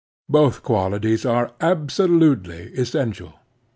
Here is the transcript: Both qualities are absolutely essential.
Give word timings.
Both 0.29 0.63
qualities 0.63 1.27
are 1.27 1.51
absolutely 1.61 2.71
essential. 2.73 3.35